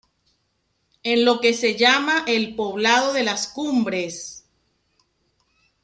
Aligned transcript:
En 1.03 1.25
lo 1.25 1.39
que 1.41 1.53
se 1.53 1.75
llama 1.77 2.23
el 2.27 2.55
Poblado 2.55 3.13
de 3.13 3.21
Las 3.21 3.47
Cumbres. 3.47 4.47